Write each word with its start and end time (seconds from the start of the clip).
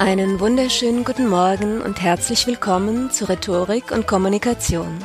Einen 0.00 0.40
wunderschönen 0.40 1.04
guten 1.04 1.28
Morgen 1.28 1.82
und 1.82 2.00
herzlich 2.00 2.46
willkommen 2.46 3.10
zu 3.10 3.28
Rhetorik 3.28 3.90
und 3.90 4.06
Kommunikation. 4.06 4.96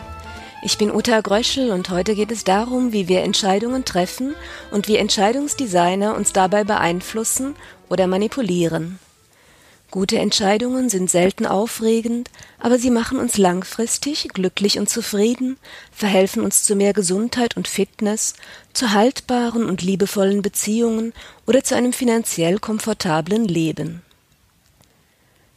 Ich 0.64 0.78
bin 0.78 0.90
Uta 0.90 1.20
Gröschel 1.20 1.72
und 1.72 1.90
heute 1.90 2.16
geht 2.16 2.32
es 2.32 2.46
darum, 2.46 2.94
wie 2.94 3.10
wir 3.10 3.22
Entscheidungen 3.24 3.84
treffen 3.84 4.36
und 4.72 4.88
wie 4.88 4.96
Entscheidungsdesigner 4.96 6.16
uns 6.16 6.32
dabei 6.32 6.64
beeinflussen 6.64 7.56
oder 7.90 8.08
manipulieren. 8.08 8.98
Gute 9.92 10.18
Entscheidungen 10.18 10.88
sind 10.88 11.12
selten 11.12 11.46
aufregend, 11.46 12.32
aber 12.58 12.80
sie 12.80 12.90
machen 12.90 13.20
uns 13.20 13.38
langfristig 13.38 14.30
glücklich 14.30 14.80
und 14.80 14.88
zufrieden, 14.88 15.58
verhelfen 15.92 16.42
uns 16.42 16.64
zu 16.64 16.74
mehr 16.74 16.94
Gesundheit 16.94 17.58
und 17.58 17.68
Fitness, 17.68 18.36
zu 18.72 18.94
haltbaren 18.94 19.66
und 19.66 19.82
liebevollen 19.82 20.42
Beziehungen 20.42 21.12
oder 21.46 21.66
zu 21.66 21.76
einem 21.76 21.92
finanziell 21.92 22.60
komfortablen 22.60 23.44
Leben. 23.44 24.05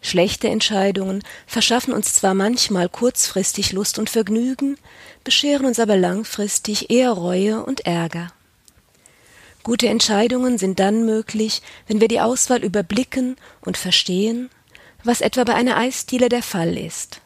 Schlechte 0.01 0.49
Entscheidungen 0.49 1.23
verschaffen 1.47 1.93
uns 1.93 2.15
zwar 2.15 2.35
manchmal 2.35 2.89
kurzfristig 2.89 3.73
Lust 3.73 3.99
und 3.99 4.11
Vergnügen, 4.11 4.77
bescheren 5.25 5.67
uns 5.67 5.81
aber 5.81 5.97
langfristig 5.97 6.91
eher 6.91 7.11
Reue 7.11 7.65
und 7.65 7.81
Ärger. 7.87 8.33
Gute 9.65 9.89
Entscheidungen 9.89 10.57
sind 10.57 10.79
dann 10.79 11.05
möglich, 11.05 11.63
wenn 11.89 12.01
wir 12.01 12.09
die 12.09 12.21
Auswahl 12.21 12.65
überblicken 12.65 13.37
und 13.61 13.77
verstehen, 13.77 14.51
was 15.05 15.21
etwa 15.21 15.45
bei 15.45 15.55
einer 15.55 15.77
Eisdiele 15.77 16.29
der 16.29 16.43
Fall 16.43 16.79
ist. 16.79 17.21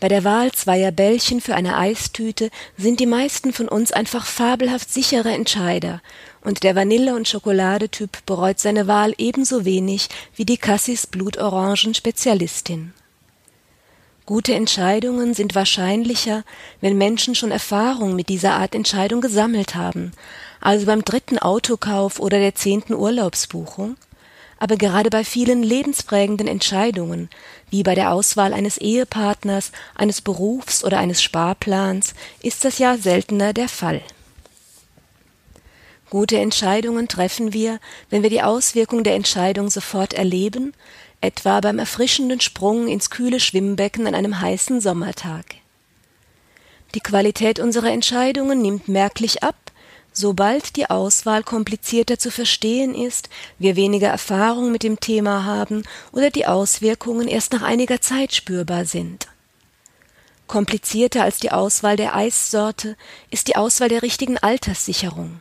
Bei 0.00 0.08
der 0.08 0.24
Wahl 0.24 0.52
zweier 0.52 0.90
Bällchen 0.92 1.40
für 1.40 1.54
eine 1.54 1.76
Eistüte 1.78 2.50
sind 2.76 3.00
die 3.00 3.06
meisten 3.06 3.52
von 3.52 3.68
uns 3.68 3.92
einfach 3.92 4.26
fabelhaft 4.26 4.92
sichere 4.92 5.30
Entscheider, 5.30 6.02
und 6.42 6.62
der 6.62 6.76
Vanille- 6.76 7.14
und 7.14 7.26
Schokoladetyp 7.26 8.26
bereut 8.26 8.60
seine 8.60 8.86
Wahl 8.86 9.14
ebenso 9.16 9.64
wenig 9.64 10.08
wie 10.34 10.44
die 10.44 10.58
Cassis 10.58 11.06
Blutorangen-Spezialistin. 11.06 12.92
Gute 14.26 14.54
Entscheidungen 14.54 15.34
sind 15.34 15.54
wahrscheinlicher, 15.54 16.44
wenn 16.80 16.96
Menschen 16.96 17.34
schon 17.34 17.50
Erfahrung 17.50 18.16
mit 18.16 18.30
dieser 18.30 18.54
Art 18.54 18.74
Entscheidung 18.74 19.20
gesammelt 19.20 19.74
haben, 19.74 20.12
also 20.60 20.86
beim 20.86 21.04
dritten 21.04 21.38
Autokauf 21.38 22.20
oder 22.20 22.38
der 22.38 22.54
zehnten 22.54 22.94
Urlaubsbuchung, 22.94 23.96
aber 24.64 24.78
gerade 24.78 25.10
bei 25.10 25.24
vielen 25.24 25.62
lebensprägenden 25.62 26.48
Entscheidungen, 26.48 27.28
wie 27.68 27.82
bei 27.82 27.94
der 27.94 28.12
Auswahl 28.12 28.54
eines 28.54 28.78
Ehepartners, 28.78 29.72
eines 29.94 30.22
Berufs 30.22 30.82
oder 30.82 30.98
eines 30.98 31.22
Sparplans, 31.22 32.14
ist 32.40 32.64
das 32.64 32.78
ja 32.78 32.96
seltener 32.96 33.52
der 33.52 33.68
Fall. 33.68 34.00
Gute 36.08 36.38
Entscheidungen 36.38 37.08
treffen 37.08 37.52
wir, 37.52 37.78
wenn 38.08 38.22
wir 38.22 38.30
die 38.30 38.40
Auswirkung 38.40 39.04
der 39.04 39.16
Entscheidung 39.16 39.68
sofort 39.68 40.14
erleben, 40.14 40.72
etwa 41.20 41.60
beim 41.60 41.78
erfrischenden 41.78 42.40
Sprung 42.40 42.88
ins 42.88 43.10
kühle 43.10 43.40
Schwimmbecken 43.40 44.06
an 44.06 44.14
einem 44.14 44.40
heißen 44.40 44.80
Sommertag. 44.80 45.44
Die 46.94 47.00
Qualität 47.00 47.60
unserer 47.60 47.90
Entscheidungen 47.90 48.62
nimmt 48.62 48.88
merklich 48.88 49.42
ab, 49.42 49.63
Sobald 50.16 50.76
die 50.76 50.88
Auswahl 50.88 51.42
komplizierter 51.42 52.20
zu 52.20 52.30
verstehen 52.30 52.94
ist, 52.94 53.28
wir 53.58 53.74
weniger 53.74 54.06
Erfahrung 54.06 54.70
mit 54.70 54.84
dem 54.84 55.00
Thema 55.00 55.44
haben 55.44 55.82
oder 56.12 56.30
die 56.30 56.46
Auswirkungen 56.46 57.26
erst 57.26 57.52
nach 57.52 57.62
einiger 57.62 58.00
Zeit 58.00 58.32
spürbar 58.32 58.84
sind. 58.84 59.26
Komplizierter 60.46 61.24
als 61.24 61.38
die 61.38 61.50
Auswahl 61.50 61.96
der 61.96 62.14
Eissorte 62.14 62.96
ist 63.30 63.48
die 63.48 63.56
Auswahl 63.56 63.88
der 63.88 64.02
richtigen 64.02 64.38
Alterssicherung. 64.38 65.40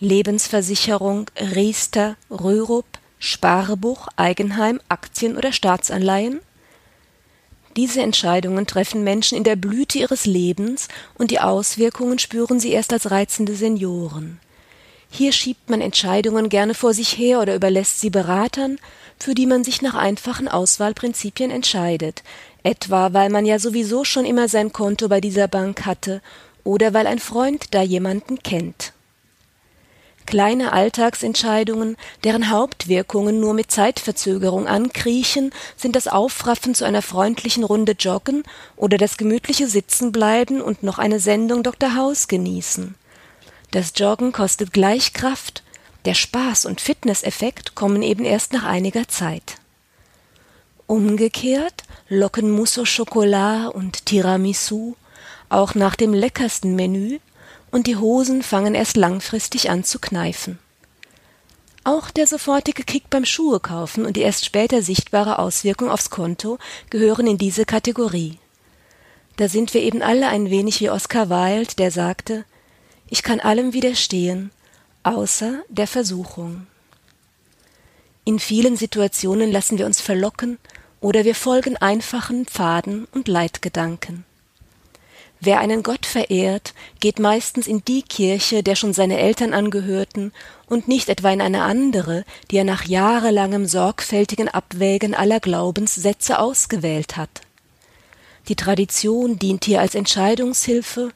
Lebensversicherung, 0.00 1.30
Riester, 1.38 2.16
Rürup, 2.30 2.86
Sparbuch, 3.18 4.08
Eigenheim, 4.16 4.80
Aktien 4.88 5.36
oder 5.36 5.52
Staatsanleihen 5.52 6.40
diese 7.76 8.02
Entscheidungen 8.02 8.66
treffen 8.66 9.04
Menschen 9.04 9.36
in 9.36 9.44
der 9.44 9.56
Blüte 9.56 9.98
ihres 9.98 10.26
Lebens 10.26 10.88
und 11.18 11.30
die 11.30 11.40
Auswirkungen 11.40 12.18
spüren 12.18 12.58
sie 12.58 12.72
erst 12.72 12.92
als 12.92 13.10
reizende 13.10 13.54
Senioren. 13.54 14.40
Hier 15.10 15.32
schiebt 15.32 15.70
man 15.70 15.80
Entscheidungen 15.80 16.48
gerne 16.48 16.74
vor 16.74 16.92
sich 16.92 17.16
her 17.16 17.40
oder 17.40 17.54
überlässt 17.54 18.00
sie 18.00 18.10
Beratern, 18.10 18.78
für 19.18 19.34
die 19.34 19.46
man 19.46 19.62
sich 19.64 19.80
nach 19.82 19.94
einfachen 19.94 20.48
Auswahlprinzipien 20.48 21.50
entscheidet, 21.50 22.22
etwa 22.62 23.12
weil 23.12 23.30
man 23.30 23.46
ja 23.46 23.58
sowieso 23.58 24.04
schon 24.04 24.24
immer 24.24 24.48
sein 24.48 24.72
Konto 24.72 25.08
bei 25.08 25.20
dieser 25.20 25.48
Bank 25.48 25.86
hatte 25.86 26.20
oder 26.64 26.92
weil 26.92 27.06
ein 27.06 27.20
Freund 27.20 27.66
da 27.70 27.82
jemanden 27.82 28.42
kennt. 28.42 28.92
Kleine 30.26 30.72
Alltagsentscheidungen, 30.72 31.96
deren 32.24 32.50
Hauptwirkungen 32.50 33.38
nur 33.38 33.54
mit 33.54 33.70
Zeitverzögerung 33.70 34.66
ankriechen, 34.66 35.52
sind 35.76 35.94
das 35.94 36.08
Aufraffen 36.08 36.74
zu 36.74 36.84
einer 36.84 37.02
freundlichen 37.02 37.62
Runde 37.62 37.92
Joggen 37.92 38.42
oder 38.76 38.98
das 38.98 39.16
gemütliche 39.16 39.68
Sitzenbleiben 39.68 40.60
und 40.60 40.82
noch 40.82 40.98
eine 40.98 41.20
Sendung 41.20 41.62
Dr. 41.62 41.94
House 41.94 42.26
genießen. 42.26 42.96
Das 43.70 43.92
Joggen 43.94 44.32
kostet 44.32 44.72
gleich 44.72 45.12
Kraft, 45.12 45.62
der 46.04 46.14
Spaß 46.14 46.66
und 46.66 46.80
Fitnesseffekt 46.80 47.74
kommen 47.74 48.02
eben 48.02 48.24
erst 48.24 48.52
nach 48.52 48.64
einiger 48.64 49.08
Zeit. 49.08 49.56
Umgekehrt 50.86 51.84
locken 52.08 52.50
Mousse 52.50 52.82
au 52.82 52.84
Chocolat 52.84 53.74
und 53.74 54.06
Tiramisu 54.06 54.94
auch 55.48 55.74
nach 55.74 55.96
dem 55.96 56.12
leckersten 56.12 56.74
Menü 56.74 57.18
und 57.70 57.86
die 57.86 57.96
Hosen 57.96 58.42
fangen 58.42 58.74
erst 58.74 58.96
langfristig 58.96 59.70
an 59.70 59.84
zu 59.84 59.98
kneifen. 59.98 60.58
Auch 61.84 62.10
der 62.10 62.26
sofortige 62.26 62.82
Kick 62.82 63.10
beim 63.10 63.24
Schuhe 63.24 63.60
kaufen 63.60 64.06
und 64.06 64.16
die 64.16 64.22
erst 64.22 64.44
später 64.44 64.82
sichtbare 64.82 65.38
Auswirkung 65.38 65.88
aufs 65.88 66.10
Konto 66.10 66.58
gehören 66.90 67.26
in 67.26 67.38
diese 67.38 67.64
Kategorie. 67.64 68.38
Da 69.36 69.48
sind 69.48 69.72
wir 69.74 69.82
eben 69.82 70.02
alle 70.02 70.28
ein 70.28 70.50
wenig 70.50 70.80
wie 70.80 70.90
Oscar 70.90 71.28
Wilde, 71.28 71.74
der 71.76 71.90
sagte, 71.90 72.44
ich 73.08 73.22
kann 73.22 73.38
allem 73.38 73.72
widerstehen, 73.72 74.50
außer 75.04 75.62
der 75.68 75.86
Versuchung. 75.86 76.66
In 78.24 78.40
vielen 78.40 78.76
Situationen 78.76 79.52
lassen 79.52 79.78
wir 79.78 79.86
uns 79.86 80.00
verlocken 80.00 80.58
oder 81.00 81.24
wir 81.24 81.36
folgen 81.36 81.76
einfachen 81.76 82.46
Pfaden 82.46 83.06
und 83.12 83.28
Leitgedanken. 83.28 84.24
Wer 85.46 85.60
einen 85.60 85.84
Gott 85.84 86.06
verehrt, 86.06 86.74
geht 86.98 87.20
meistens 87.20 87.68
in 87.68 87.84
die 87.84 88.02
Kirche, 88.02 88.64
der 88.64 88.74
schon 88.74 88.92
seine 88.92 89.20
Eltern 89.20 89.54
angehörten, 89.54 90.32
und 90.66 90.88
nicht 90.88 91.08
etwa 91.08 91.30
in 91.30 91.40
eine 91.40 91.62
andere, 91.62 92.24
die 92.50 92.56
er 92.56 92.64
nach 92.64 92.84
jahrelangem 92.84 93.66
sorgfältigen 93.66 94.48
Abwägen 94.48 95.14
aller 95.14 95.38
Glaubenssätze 95.38 96.40
ausgewählt 96.40 97.16
hat. 97.16 97.42
Die 98.48 98.56
Tradition 98.56 99.38
dient 99.38 99.64
hier 99.64 99.80
als 99.80 99.94
Entscheidungshilfe, 99.94 101.12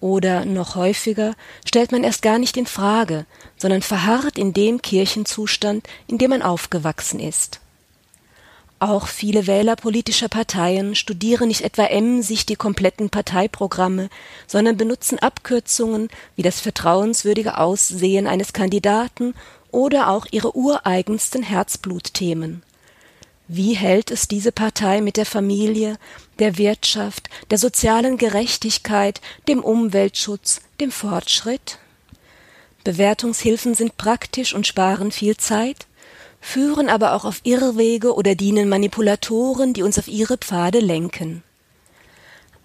oder 0.00 0.46
noch 0.46 0.74
häufiger 0.74 1.34
stellt 1.66 1.92
man 1.92 2.02
erst 2.02 2.22
gar 2.22 2.38
nicht 2.38 2.56
in 2.56 2.64
Frage, 2.64 3.26
sondern 3.58 3.82
verharrt 3.82 4.38
in 4.38 4.54
dem 4.54 4.80
Kirchenzustand, 4.80 5.86
in 6.06 6.16
dem 6.16 6.30
man 6.30 6.40
aufgewachsen 6.40 7.20
ist. 7.20 7.60
Auch 8.78 9.06
viele 9.06 9.46
Wähler 9.46 9.74
politischer 9.74 10.28
Parteien 10.28 10.94
studieren 10.94 11.48
nicht 11.48 11.62
etwa 11.62 11.84
emsig 11.84 12.44
die 12.44 12.56
kompletten 12.56 13.08
Parteiprogramme, 13.08 14.10
sondern 14.46 14.76
benutzen 14.76 15.18
Abkürzungen 15.18 16.08
wie 16.34 16.42
das 16.42 16.60
vertrauenswürdige 16.60 17.56
Aussehen 17.56 18.26
eines 18.26 18.52
Kandidaten 18.52 19.34
oder 19.70 20.10
auch 20.10 20.26
ihre 20.30 20.54
ureigensten 20.54 21.42
Herzblutthemen. 21.42 22.62
Wie 23.48 23.74
hält 23.74 24.10
es 24.10 24.28
diese 24.28 24.52
Partei 24.52 25.00
mit 25.00 25.16
der 25.16 25.26
Familie, 25.26 25.96
der 26.38 26.58
Wirtschaft, 26.58 27.30
der 27.50 27.58
sozialen 27.58 28.18
Gerechtigkeit, 28.18 29.22
dem 29.48 29.62
Umweltschutz, 29.62 30.60
dem 30.80 30.90
Fortschritt? 30.90 31.78
Bewertungshilfen 32.84 33.74
sind 33.74 33.96
praktisch 33.96 34.54
und 34.54 34.66
sparen 34.66 35.12
viel 35.12 35.36
Zeit, 35.36 35.86
führen 36.46 36.88
aber 36.88 37.14
auch 37.14 37.24
auf 37.24 37.40
Irrwege 37.42 38.14
oder 38.14 38.36
dienen 38.36 38.68
Manipulatoren, 38.68 39.74
die 39.74 39.82
uns 39.82 39.98
auf 39.98 40.06
ihre 40.06 40.38
Pfade 40.38 40.78
lenken. 40.78 41.42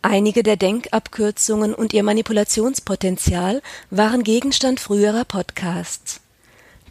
Einige 0.04 0.44
der 0.44 0.56
Denkabkürzungen 0.56 1.74
und 1.74 1.92
ihr 1.92 2.04
Manipulationspotenzial 2.04 3.64
waren 3.90 4.24
Gegenstand 4.24 4.80
früherer 4.80 5.26
Podcasts. 5.26 6.22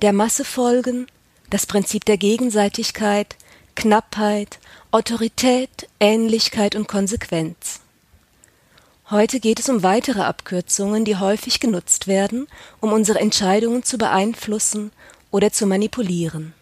Der 0.02 0.12
Masse 0.12 0.44
folgen, 0.44 1.06
das 1.48 1.64
Prinzip 1.64 2.04
der 2.06 2.16
Gegenseitigkeit, 2.16 3.36
Knappheit, 3.76 4.58
Autorität, 4.90 5.88
Ähnlichkeit 6.00 6.74
und 6.74 6.88
Konsequenz. 6.88 7.80
Heute 9.10 9.38
geht 9.38 9.60
es 9.60 9.68
um 9.68 9.84
weitere 9.84 10.22
Abkürzungen, 10.22 11.04
die 11.04 11.16
häufig 11.16 11.60
genutzt 11.60 12.08
werden, 12.08 12.48
um 12.80 12.92
unsere 12.92 13.20
Entscheidungen 13.20 13.84
zu 13.84 13.96
beeinflussen 13.96 14.90
oder 15.30 15.52
zu 15.52 15.66
manipulieren. 15.66 16.52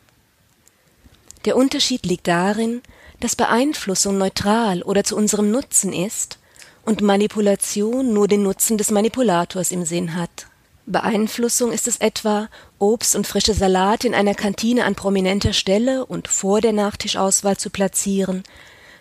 Der 1.49 1.57
Unterschied 1.57 2.05
liegt 2.05 2.29
darin, 2.29 2.83
dass 3.21 3.35
Beeinflussung 3.35 4.19
neutral 4.19 4.83
oder 4.83 5.03
zu 5.03 5.17
unserem 5.17 5.51
Nutzen 5.51 5.95
ist 5.95 6.39
und 6.85 7.01
Manipulation 7.01 8.13
nur 8.13 8.29
den 8.29 8.43
Nutzen 8.43 8.77
des 8.77 8.91
Manipulators 8.91 9.73
im 9.73 9.87
Sinn 9.87 10.15
hat. 10.15 10.47
Beeinflussung 10.85 11.73
ist 11.73 11.89
es 11.89 11.97
etwa, 12.03 12.51
Obst 12.79 13.17
und 13.17 13.27
frische 13.27 13.55
Salate 13.55 14.07
in 14.07 14.15
einer 14.15 14.35
Kantine 14.35 14.85
an 14.85 14.95
prominenter 14.95 15.55
Stelle 15.55 16.05
und 16.05 16.29
vor 16.29 16.61
der 16.61 16.75
Nachtischauswahl 16.75 17.57
zu 17.57 17.71
platzieren, 17.71 18.43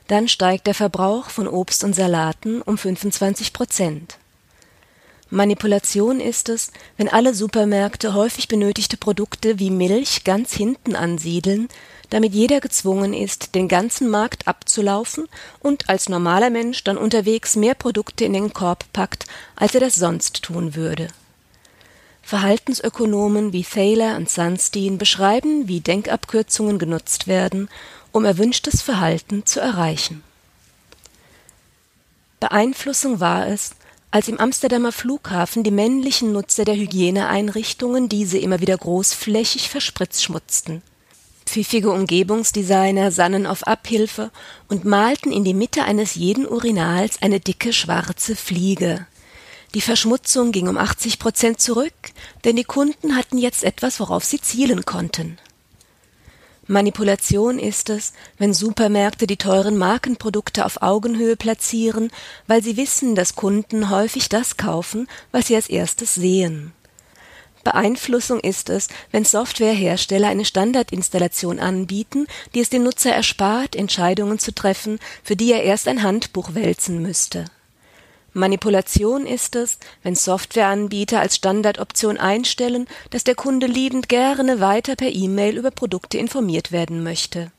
dann 0.08 0.30
steigt 0.30 0.68
der 0.68 0.74
Verbrauch 0.74 1.30
von 1.30 1.50
Obst 1.50 1.84
und 1.84 1.96
Salaten 1.96 2.62
um 2.62 2.78
25 2.78 3.52
Prozent. 3.52 4.20
Manipulation 5.30 6.22
ist 6.22 6.48
es, 6.48 6.72
wenn 6.96 7.10
alle 7.10 7.34
Supermärkte 7.34 8.14
häufig 8.14 8.48
benötigte 8.48 8.96
Produkte 8.96 9.60
wie 9.60 9.72
Milch 9.72 10.24
ganz 10.24 10.54
hinten 10.54 10.96
ansiedeln, 10.96 11.68
damit 12.10 12.34
jeder 12.34 12.62
gezwungen 12.62 13.14
ist, 13.14 13.54
den 13.54 13.68
ganzen 13.68 14.10
Markt 14.10 14.48
abzulaufen 14.48 15.28
und 15.60 15.90
als 15.90 16.08
normaler 16.08 16.50
Mensch 16.50 16.84
dann 16.86 16.98
unterwegs 16.98 17.58
mehr 17.58 17.76
Produkte 17.76 18.24
in 18.24 18.34
den 18.34 18.54
Korb 18.54 18.86
packt, 18.94 19.26
als 19.58 19.74
er 19.76 19.82
das 19.82 19.96
sonst 19.96 20.44
tun 20.44 20.76
würde. 20.76 21.10
Verhaltensökonomen 22.24 23.54
wie 23.54 23.64
Thaler 23.64 24.16
und 24.18 24.30
Sunstein 24.30 24.98
beschreiben, 24.98 25.68
wie 25.68 25.82
Denkabkürzungen 25.82 26.80
genutzt 26.80 27.28
werden, 27.28 27.70
um 28.14 28.26
erwünschtes 28.26 28.82
Verhalten 28.82 29.46
zu 29.46 29.60
erreichen. 29.60 30.24
Beeinflussung 32.40 33.20
war 33.20 33.48
es, 33.48 33.72
als 34.12 34.28
im 34.28 34.40
Amsterdamer 34.40 34.92
Flughafen 34.92 35.64
die 35.64 35.72
männlichen 35.72 36.32
Nutzer 36.32 36.66
der 36.66 36.76
Hygieneeinrichtungen 36.76 38.10
diese 38.10 38.38
immer 38.38 38.62
wieder 38.62 38.78
großflächig 38.78 39.70
verspritzschmutzten. 39.70 40.82
Pfiffige 41.46 41.92
Umgebungsdesigner 41.92 43.12
sannen 43.12 43.46
auf 43.46 43.66
Abhilfe 43.66 44.32
und 44.68 44.86
malten 44.86 45.32
in 45.32 45.44
die 45.44 45.54
Mitte 45.54 45.84
eines 45.84 46.16
jeden 46.16 46.46
Urinals 46.46 47.22
eine 47.22 47.40
dicke 47.40 47.72
schwarze 47.72 48.36
Fliege. 48.36 49.08
Die 49.74 49.82
Verschmutzung 49.82 50.52
ging 50.52 50.68
um 50.68 50.78
80 50.78 51.20
Prozent 51.20 51.62
zurück, 51.62 51.94
denn 52.44 52.56
die 52.56 52.64
Kunden 52.64 53.16
hatten 53.16 53.38
jetzt 53.38 53.64
etwas, 53.64 54.00
worauf 54.00 54.24
sie 54.24 54.42
zielen 54.42 54.86
konnten. 54.86 55.38
Manipulation 56.68 57.60
ist 57.60 57.90
es, 57.90 58.12
wenn 58.38 58.54
Supermärkte 58.54 59.26
die 59.26 59.38
teuren 59.38 59.78
Markenprodukte 59.78 60.66
auf 60.66 60.82
Augenhöhe 60.82 61.38
platzieren, 61.38 62.12
weil 62.46 62.62
sie 62.62 62.76
wissen, 62.76 63.16
dass 63.16 63.36
Kunden 63.36 63.90
häufig 63.90 64.28
das 64.28 64.58
kaufen, 64.58 65.08
was 65.32 65.48
sie 65.48 65.56
als 65.56 65.70
erstes 65.70 66.16
sehen. 66.16 66.74
Beeinflussung 67.64 68.40
ist 68.40 68.70
es, 68.70 68.88
wenn 69.12 69.26
Softwarehersteller 69.26 70.28
eine 70.28 70.46
Standardinstallation 70.46 71.60
anbieten, 71.60 72.28
die 72.54 72.60
es 72.60 72.70
dem 72.70 72.84
Nutzer 72.84 73.14
erspart, 73.14 73.76
Entscheidungen 73.76 74.40
zu 74.40 74.54
treffen, 74.54 75.00
für 75.24 75.36
die 75.36 75.52
er 75.52 75.64
erst 75.64 75.88
ein 75.88 76.04
Handbuch 76.04 76.54
wälzen 76.54 77.02
müsste. 77.02 77.46
Manipulation 78.38 79.26
ist 79.26 79.56
es, 79.56 79.80
wenn 80.04 80.14
Softwareanbieter 80.14 81.20
als 81.20 81.36
Standardoption 81.36 82.18
einstellen, 82.18 82.88
dass 83.10 83.24
der 83.24 83.36
Kunde 83.36 83.66
liebend 83.68 84.10
gerne 84.10 84.60
weiter 84.60 84.96
per 84.96 85.10
E-Mail 85.10 85.58
über 85.58 85.72
Produkte 85.72 86.20
informiert 86.20 86.72
werden 86.72 87.04
möchte. 87.04 87.52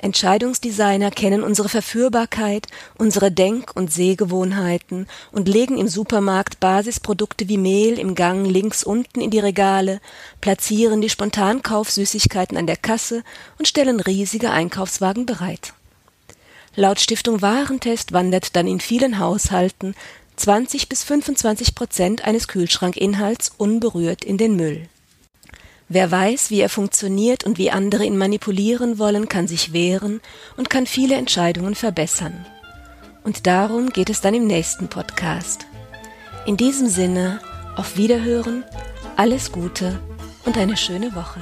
Entscheidungsdesigner 0.00 1.10
kennen 1.10 1.42
unsere 1.42 1.68
Verführbarkeit, 1.68 2.68
unsere 2.98 3.32
Denk- 3.32 3.74
und 3.74 3.92
Sehgewohnheiten 3.92 5.08
und 5.32 5.48
legen 5.48 5.76
im 5.76 5.88
Supermarkt 5.88 6.60
Basisprodukte 6.60 7.48
wie 7.48 7.58
Mehl 7.58 7.98
im 7.98 8.14
Gang 8.14 8.46
links 8.46 8.84
unten 8.84 9.20
in 9.20 9.30
die 9.30 9.40
Regale, 9.40 10.00
platzieren 10.40 11.00
die 11.00 11.10
Spontankaufsüßigkeiten 11.10 12.56
an 12.56 12.68
der 12.68 12.76
Kasse 12.76 13.24
und 13.58 13.66
stellen 13.66 13.98
riesige 13.98 14.50
Einkaufswagen 14.52 15.26
bereit. 15.26 15.72
Laut 16.78 17.00
Stiftung 17.00 17.42
Warentest 17.42 18.12
wandert 18.12 18.54
dann 18.54 18.68
in 18.68 18.78
vielen 18.78 19.18
Haushalten 19.18 19.96
20 20.36 20.88
bis 20.88 21.02
25 21.02 21.74
Prozent 21.74 22.24
eines 22.24 22.46
Kühlschrankinhalts 22.46 23.50
unberührt 23.56 24.24
in 24.24 24.38
den 24.38 24.54
Müll. 24.54 24.86
Wer 25.88 26.08
weiß, 26.12 26.52
wie 26.52 26.60
er 26.60 26.68
funktioniert 26.68 27.42
und 27.42 27.58
wie 27.58 27.72
andere 27.72 28.04
ihn 28.04 28.16
manipulieren 28.16 29.00
wollen, 29.00 29.28
kann 29.28 29.48
sich 29.48 29.72
wehren 29.72 30.20
und 30.56 30.70
kann 30.70 30.86
viele 30.86 31.16
Entscheidungen 31.16 31.74
verbessern. 31.74 32.46
Und 33.24 33.48
darum 33.48 33.90
geht 33.90 34.08
es 34.08 34.20
dann 34.20 34.34
im 34.34 34.46
nächsten 34.46 34.86
Podcast. 34.86 35.66
In 36.46 36.56
diesem 36.56 36.88
Sinne, 36.88 37.40
auf 37.74 37.96
Wiederhören, 37.96 38.62
alles 39.16 39.50
Gute 39.50 39.98
und 40.44 40.56
eine 40.56 40.76
schöne 40.76 41.12
Woche. 41.16 41.40